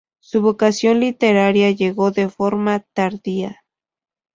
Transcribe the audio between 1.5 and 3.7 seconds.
llegó de forma tardía.